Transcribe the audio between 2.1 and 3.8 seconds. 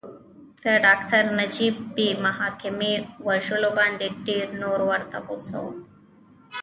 محاکمې وژلو